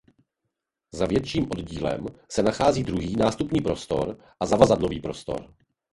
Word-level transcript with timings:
Za 0.93 1.05
větším 1.05 1.47
oddílem 1.51 2.05
se 2.29 2.43
nachází 2.43 2.83
druhý 2.83 3.15
nástupní 3.15 3.61
prostor 3.61 4.19
a 4.39 4.45
zavazadlový 4.45 4.99
prostor. 4.99 5.53